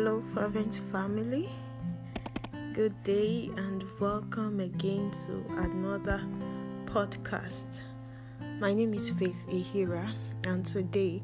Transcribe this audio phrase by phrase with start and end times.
[0.00, 1.48] Hello, fervent family.
[2.72, 6.22] Good day and welcome again to another
[6.84, 7.80] podcast.
[8.60, 10.14] My name is Faith Ehira,
[10.44, 11.20] and today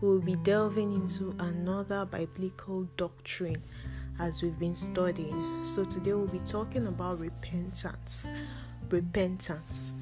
[0.00, 3.60] we'll be delving into another biblical doctrine
[4.20, 5.64] as we've been studying.
[5.64, 8.28] So, today we'll be talking about repentance.
[8.90, 9.92] Repentance.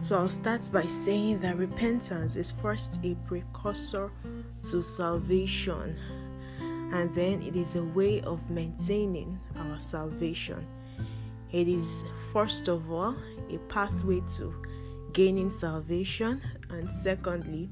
[0.00, 4.10] So, I'll start by saying that repentance is first a precursor
[4.72, 5.96] to salvation
[6.92, 10.66] and then it is a way of maintaining our salvation.
[11.52, 13.16] It is, first of all,
[13.50, 14.54] a pathway to
[15.12, 16.40] gaining salvation,
[16.70, 17.68] and secondly,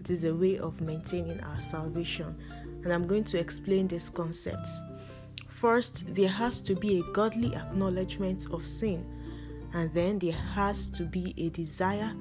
[0.00, 2.36] it is a way of maintaining our salvation.
[2.82, 4.82] And I'm going to explain these concepts.
[5.48, 9.04] First, there has to be a godly acknowledgement of sin,
[9.74, 12.12] and then there has to be a desire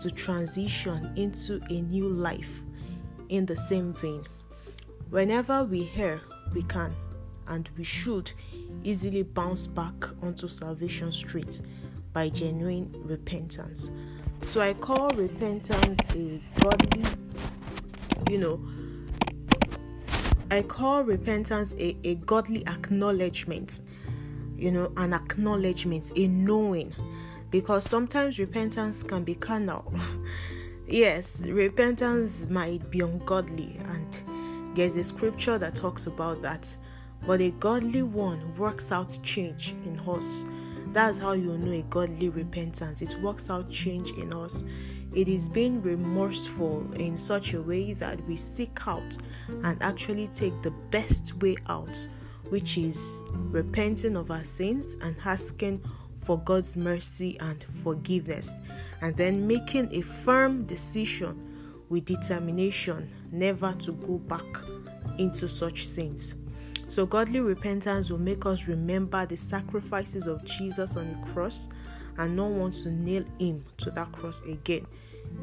[0.00, 2.64] to transition into a new life
[3.28, 4.24] in the same vein.
[5.10, 6.20] Whenever we hear,
[6.52, 6.94] we can
[7.48, 8.32] and we should
[8.82, 11.60] easily bounce back onto salvation street
[12.12, 13.90] by genuine repentance.
[14.44, 17.04] So I call repentance a godly,
[18.30, 18.60] you know,
[20.50, 23.80] I call repentance a, a godly acknowledgement,
[24.56, 26.94] you know, an acknowledgement, a knowing,
[27.50, 29.92] because sometimes repentance can be carnal.
[30.88, 33.78] yes, repentance might be ungodly
[34.76, 36.76] there's a scripture that talks about that.
[37.26, 40.44] But a godly one works out change in us.
[40.92, 43.02] That's how you know a godly repentance.
[43.02, 44.64] It works out change in us.
[45.14, 49.16] It is being remorseful in such a way that we seek out
[49.48, 52.06] and actually take the best way out,
[52.50, 55.82] which is repenting of our sins and asking
[56.20, 58.60] for God's mercy and forgiveness,
[59.00, 61.42] and then making a firm decision
[61.88, 64.44] with determination never to go back
[65.18, 66.34] into such sins.
[66.88, 71.68] So, godly repentance will make us remember the sacrifices of Jesus on the cross
[72.18, 74.86] and not want to nail him to that cross again.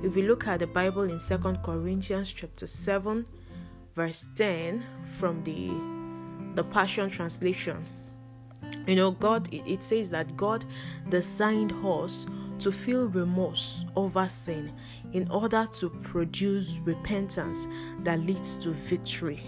[0.02, 3.26] If we look at the Bible in Second Corinthians chapter 7,
[3.96, 4.84] verse 10
[5.20, 5.72] from the
[6.56, 7.84] the Passion Translation,
[8.88, 10.66] you know, God it, it says that God
[11.10, 12.28] designed us
[12.64, 14.72] to feel remorse over sin
[15.12, 17.68] in order to produce repentance
[18.04, 19.44] that leads to victory.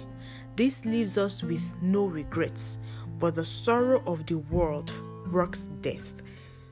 [0.57, 2.77] This leaves us with no regrets,
[3.17, 4.93] but the sorrow of the world
[5.31, 6.13] works death.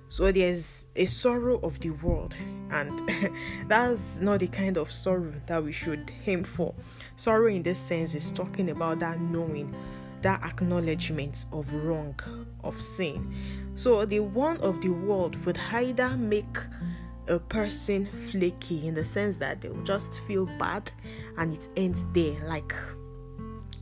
[0.10, 2.36] So there's a sorrow of the world,
[2.72, 3.10] and
[3.70, 6.76] that's not the kind of sorrow that we should aim for.
[7.16, 9.74] Sorrow, in this sense, is talking about that knowing,
[10.22, 12.20] that acknowledgement of wrong,
[12.64, 13.34] of sin.
[13.76, 16.58] So the one of the world would either make
[17.28, 20.92] a person flaky in the sense that they will just feel bad
[21.38, 22.74] and it ends there like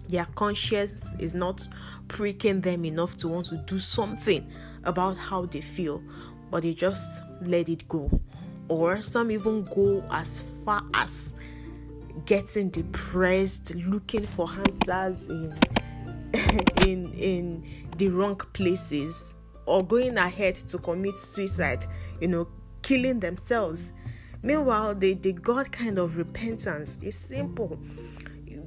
[0.07, 1.67] their conscience is not
[2.07, 4.51] pricking them enough to want to do something
[4.83, 6.03] about how they feel
[6.51, 8.11] but they just let it go.
[8.67, 11.33] Or some even go as far as
[12.25, 15.57] getting depressed looking for answers in
[16.85, 17.63] in in
[17.97, 19.35] the wrong places
[19.65, 21.85] or going ahead to commit suicide
[22.19, 22.47] you know
[22.81, 23.91] killing themselves.
[24.43, 27.79] Meanwhile, the, the God kind of repentance is simple.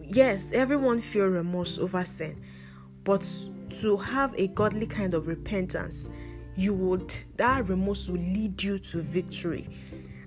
[0.01, 2.41] Yes, everyone feel remorse over sin,
[3.03, 3.29] but
[3.81, 6.11] to have a godly kind of repentance,
[6.55, 9.69] you would that remorse will lead you to victory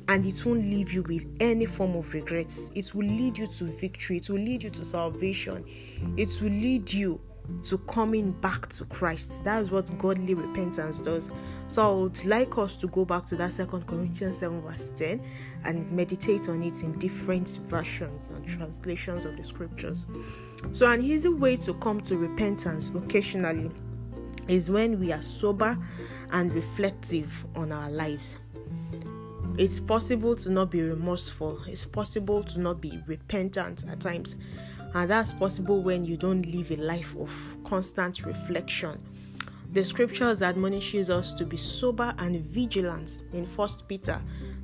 [0.10, 2.72] and it won't leave you with any form of regrets.
[2.76, 5.66] It will lead you to victory, it will lead you to salvation,
[6.18, 7.20] it will lead you
[7.64, 9.44] to coming back to Christ.
[9.44, 11.32] That is what godly repentance does.
[11.68, 15.22] So I would like us to go back to that Second Corinthians 7, verse 10,
[15.66, 20.06] and meditate on it in different versions and translations of the scriptures.
[20.72, 23.72] So, an easy way to come to repentance occasionally
[24.48, 25.78] is when we are sober
[26.32, 28.38] and reflective on our lives.
[29.58, 34.36] It's possible to not be remorseful, it's possible to not be repentant at times
[34.98, 37.32] and that's possible when you don't live a life of
[37.64, 39.00] constant reflection.
[39.74, 44.20] The scriptures admonishes us to be sober and vigilant in 1 Peter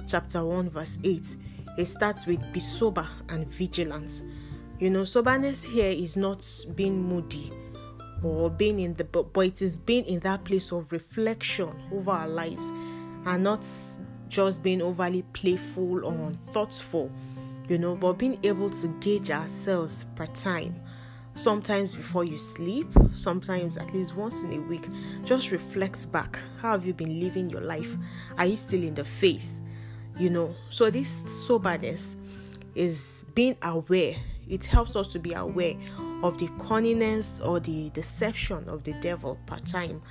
[0.08, 1.36] chapter 1 verse 8.
[1.78, 4.24] It starts with be sober and vigilant.
[4.80, 6.44] You know, soberness here is not
[6.74, 7.54] being moody
[8.24, 12.28] or being in the but it is being in that place of reflection over our
[12.28, 12.72] lives
[13.28, 13.68] and not
[14.30, 17.12] just being overly playful or thoughtful
[17.68, 20.76] you know, but being able to gauge ourselves per time.
[21.36, 24.88] Sometimes before you sleep, sometimes at least once in a week,
[25.26, 26.38] just reflect back.
[26.62, 27.90] How have you been living your life?
[28.38, 29.60] Are you still in the faith?
[30.20, 32.16] You know, so this soberness
[32.76, 34.16] is being aware.
[34.48, 35.76] It helps us to be aware
[36.22, 40.02] of the cunningness or the deception of the devil part time.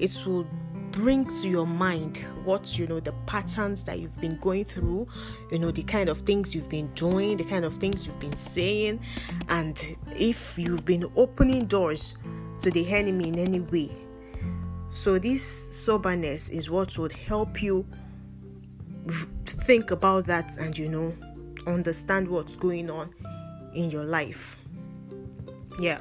[0.00, 0.46] It will
[0.94, 5.06] bring to your mind what you know the patterns that you've been going through
[5.50, 8.36] you know the kind of things you've been doing the kind of things you've been
[8.36, 9.00] saying
[9.48, 12.14] and if you've been opening doors
[12.64, 13.90] to the enemy in any way.
[14.90, 17.86] So this soberness is what would help you
[19.44, 21.14] think about that and you know
[21.66, 23.12] understand what's going on
[23.74, 24.56] in your life.
[25.78, 26.00] Yeah.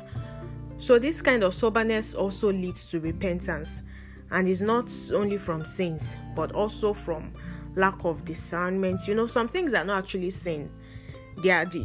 [0.77, 3.83] So this kind of soberness also leads to repentance
[4.33, 7.31] and it's not only from sins but also from
[7.75, 9.07] lack of discernment.
[9.07, 10.69] You know some things are not actually sin
[11.37, 11.83] they are the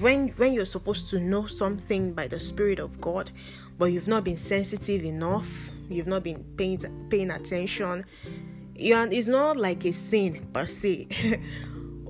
[0.00, 3.30] when when you're supposed to know something by the spirit of god
[3.76, 5.46] but you've not been sensitive enough
[5.90, 6.78] you've not been paying
[7.10, 8.04] paying attention
[8.78, 11.08] and it's not like a sin per se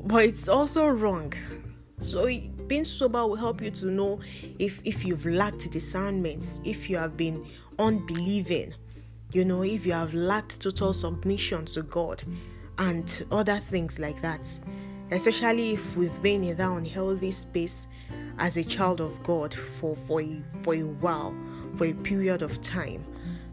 [0.06, 1.32] but it's also wrong.
[2.00, 2.26] So
[2.68, 4.20] being sober will help you to know
[4.58, 7.46] if if you've lacked discernment if you have been
[7.78, 8.74] unbelieving
[9.36, 12.22] you know, if you have lacked total submission to God
[12.78, 14.40] and other things like that,
[15.10, 17.86] especially if we've been in that unhealthy space
[18.38, 21.34] as a child of God for, for, a, for a while,
[21.76, 23.04] for a period of time.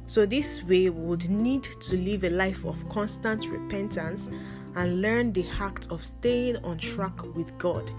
[0.07, 4.29] So, this way, we would need to live a life of constant repentance
[4.75, 7.91] and learn the act of staying on track with God.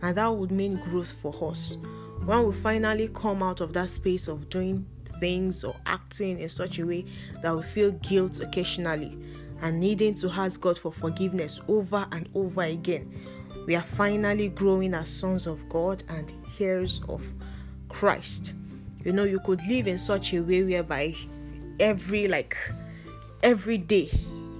[0.00, 1.76] And that would mean growth for us.
[2.24, 4.86] When we finally come out of that space of doing
[5.20, 7.04] things or acting in such a way
[7.42, 9.16] that we feel guilt occasionally
[9.62, 13.12] and needing to ask God for forgiveness over and over again.
[13.66, 17.26] We are finally growing as sons of God and heirs of
[17.88, 18.54] Christ.
[19.04, 21.14] You know, you could live in such a way whereby
[21.80, 22.56] every like
[23.42, 24.10] every day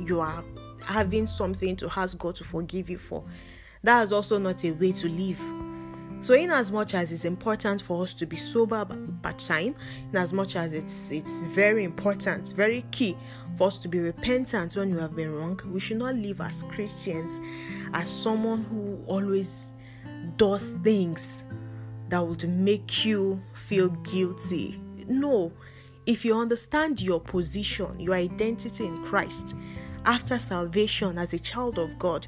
[0.00, 0.44] you are
[0.82, 3.24] having something to ask God to forgive you for.
[3.82, 5.40] That is also not a way to live
[6.20, 8.84] so, in as much as it's important for us to be sober
[9.22, 9.74] part time,
[10.10, 13.16] in as much as it's it's very important, very key
[13.56, 16.62] for us to be repentant when we have been wrong, we should not live as
[16.64, 17.40] Christians
[17.94, 19.72] as someone who always
[20.36, 21.44] does things
[22.08, 24.80] that would make you feel guilty.
[25.08, 25.52] No,
[26.06, 29.56] if you understand your position, your identity in Christ
[30.04, 32.26] after salvation as a child of God,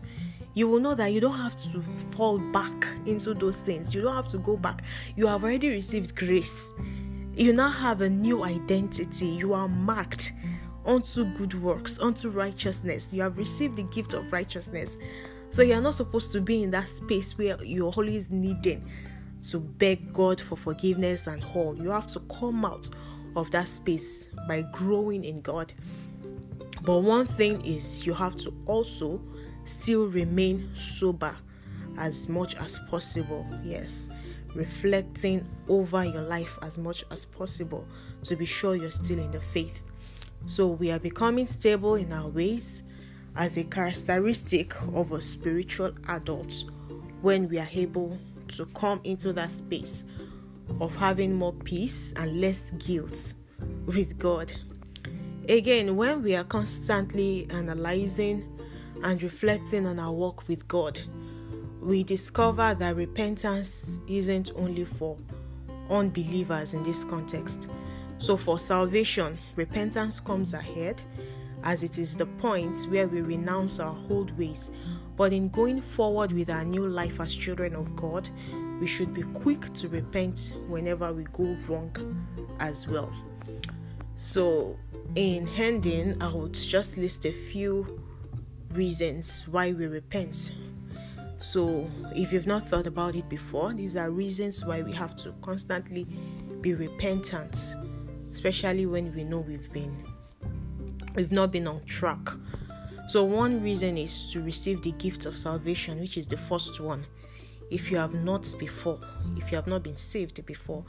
[0.59, 1.81] you will know that you don't have to
[2.17, 3.95] fall back into those sins.
[3.95, 4.83] You don't have to go back.
[5.15, 6.73] You have already received grace.
[7.37, 9.29] You now have a new identity.
[9.29, 10.33] You are marked
[10.85, 13.15] unto good works, unto righteousness.
[13.15, 14.97] You have received the gift of righteousness.
[15.51, 18.85] So you're not supposed to be in that space where you're always needing
[19.51, 21.81] to beg God for forgiveness and all.
[21.81, 22.91] You have to come out
[23.37, 25.73] of that space by growing in God.
[26.83, 29.21] But one thing is, you have to also
[29.69, 31.37] still remain sober
[31.99, 33.47] as much as possible.
[33.65, 34.11] Yes,
[34.55, 37.87] reflecting over your life as much as possible
[38.23, 39.85] to be sure you're still in the faith.
[40.47, 42.83] So, we are becoming stable in our ways
[43.37, 46.53] as a characteristic of a spiritual adult
[47.23, 48.19] when we are able
[48.49, 50.05] to come into that space
[50.81, 53.35] of having more peace and less guilt
[53.87, 54.53] with God.
[55.49, 58.47] Again, when we are constantly analyzing
[59.03, 61.01] and reflecting on our walk with God,
[61.81, 65.17] we discover that repentance isn't only for
[65.91, 67.71] unbelievers in this context.
[68.19, 71.01] So, for salvation, repentance comes ahead
[71.63, 74.71] as it is the point where we renounce our old ways.
[75.17, 78.29] But in going forward with our new life as children of God,
[78.81, 81.93] we should be quick to repent whenever we go wrong
[82.61, 83.13] as well.
[84.17, 84.77] So,
[85.15, 88.01] in ending, I would just list a few
[88.73, 90.55] reasons why we repent.
[91.41, 95.33] So, if you've not thought about it before, these are reasons why we have to
[95.41, 96.05] constantly
[96.61, 97.75] be repentant,
[98.33, 100.05] especially when we know we've been
[101.15, 102.29] we've not been on track.
[103.09, 107.07] So, one reason is to receive the gift of salvation, which is the first one.
[107.71, 109.01] If you have not before,
[109.37, 110.85] if you have not been saved before,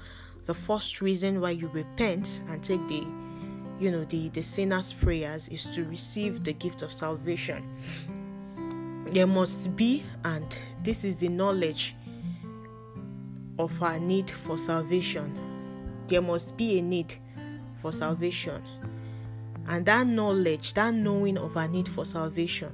[0.45, 3.05] the first reason why you repent and take the
[3.79, 7.63] you know the the sinner's prayers is to receive the gift of salvation.
[9.07, 11.95] There must be and this is the knowledge
[13.57, 15.37] of our need for salvation.
[16.07, 17.15] There must be a need
[17.81, 18.61] for salvation.
[19.67, 22.73] And that knowledge that knowing of our need for salvation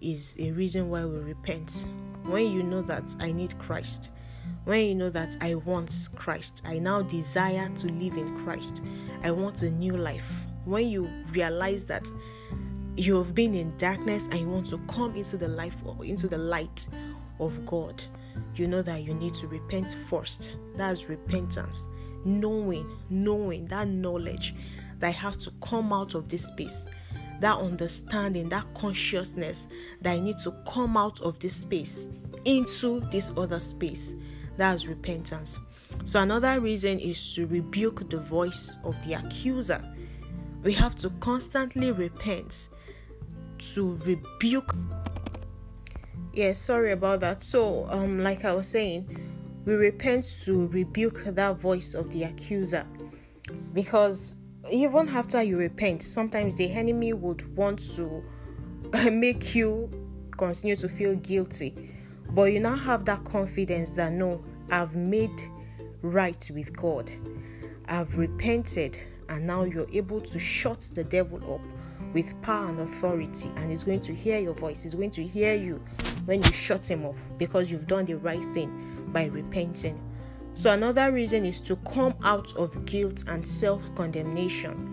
[0.00, 1.86] is a reason why we repent.
[2.24, 4.10] When you know that i need christ
[4.64, 8.82] when you know that I want Christ, I now desire to live in Christ,
[9.22, 10.30] I want a new life.
[10.64, 12.06] When you realize that
[12.96, 16.38] you've been in darkness and you want to come into the life or into the
[16.38, 16.86] light
[17.40, 18.02] of God,
[18.54, 20.54] you know that you need to repent first.
[20.76, 21.88] That's repentance.
[22.24, 24.54] Knowing, knowing that knowledge
[25.00, 26.86] that I have to come out of this space,
[27.40, 29.66] that understanding, that consciousness
[30.00, 32.08] that I need to come out of this space
[32.44, 34.14] into this other space.
[34.56, 35.58] That's repentance.
[36.04, 39.82] So, another reason is to rebuke the voice of the accuser.
[40.62, 42.68] We have to constantly repent
[43.74, 44.74] to rebuke.
[46.32, 47.42] Yeah, sorry about that.
[47.42, 49.06] So, um, like I was saying,
[49.64, 52.86] we repent to rebuke that voice of the accuser
[53.72, 54.36] because
[54.70, 58.24] even after you repent, sometimes the enemy would want to
[59.10, 59.90] make you
[60.36, 61.91] continue to feel guilty.
[62.34, 65.42] But you now have that confidence that no, I've made
[66.00, 67.10] right with God,
[67.86, 68.96] I've repented,
[69.28, 71.60] and now you're able to shut the devil up
[72.14, 75.54] with power and authority, and he's going to hear your voice, he's going to hear
[75.54, 75.82] you
[76.24, 80.00] when you shut him up because you've done the right thing by repenting.
[80.54, 84.88] So, another reason is to come out of guilt and self condemnation.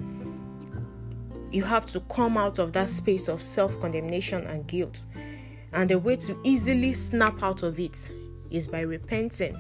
[1.52, 5.06] You have to come out of that space of self condemnation and guilt.
[5.74, 8.12] And the way to easily snap out of it
[8.50, 9.58] is by repenting.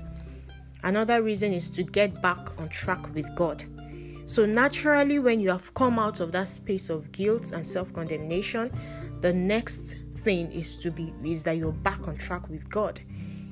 [0.83, 3.63] Another reason is to get back on track with God.
[4.25, 8.71] So, naturally, when you have come out of that space of guilt and self condemnation,
[9.21, 13.01] the next thing is to be is that you're back on track with God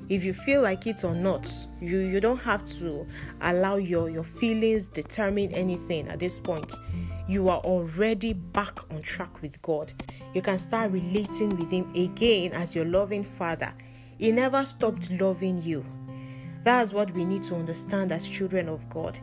[0.08, 1.50] if you feel like it or not
[1.80, 3.06] you you don't have to
[3.42, 6.74] allow your your feelings determine anything at this point
[7.26, 9.92] you are already back on track with god
[10.34, 13.72] you can start relating with him again as your loving father.
[14.18, 15.84] He never stopped loving you.
[16.64, 19.18] That's what we need to understand as children of god.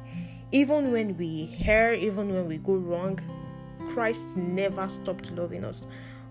[0.52, 3.20] Even when we err even when we go wrong
[3.90, 5.88] christ never stopped loving us.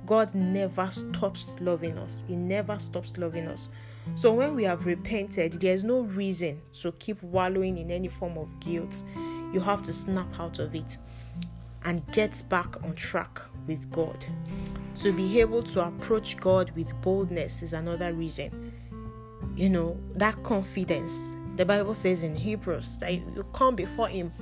[0.06, 2.24] God never stops loving us.
[2.28, 3.70] He never stops loving us.
[4.16, 8.60] So when we have repented, there's no reason to keep wallowing in any form of
[8.60, 9.02] guilt.
[9.52, 10.98] You have to snap out of it
[11.84, 14.24] and get back on track with God.
[14.96, 18.72] To be able to approach God with boldness is another reason.
[19.56, 21.36] You know, that confidence.
[21.56, 24.32] The Bible says in Hebrews that you come before Him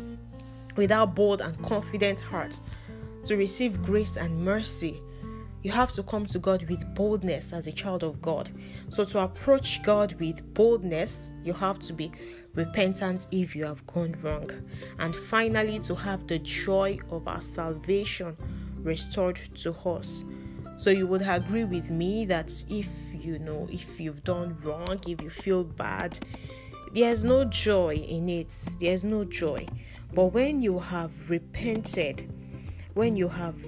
[0.77, 2.59] without bold and confident heart
[3.25, 5.01] to receive grace and mercy
[5.63, 8.51] you have to come to God with boldness as a child of God.
[8.89, 12.11] So, to approach God with boldness, you have to be
[12.55, 14.51] repentant if you have gone wrong.
[14.99, 18.37] And finally, to have the joy of our salvation
[18.77, 20.25] restored to us.
[20.77, 25.23] So, you would agree with me that if you know, if you've done wrong, if
[25.23, 26.19] you feel bad,
[26.93, 28.55] there's no joy in it.
[28.81, 29.67] There's no joy.
[30.13, 32.31] But when you have repented,
[32.95, 33.63] when you have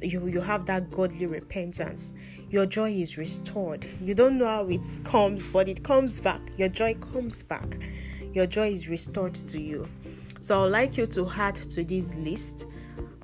[0.00, 2.12] you you have that godly repentance
[2.50, 6.68] your joy is restored you don't know how it comes but it comes back your
[6.68, 7.78] joy comes back
[8.32, 9.88] your joy is restored to you.
[10.40, 12.66] So i would like you to add to this list.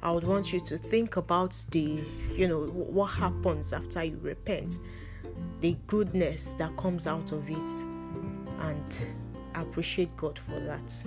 [0.03, 4.79] I would want you to think about the you know what happens after you repent.
[5.61, 7.71] The goodness that comes out of it.
[8.61, 9.07] And
[9.55, 11.05] appreciate god for that.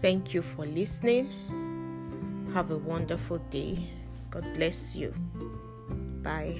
[0.00, 2.48] Thank you for listening.
[2.54, 3.90] Have a wonderful day.
[4.30, 5.12] God bless you.
[6.22, 6.58] Bye.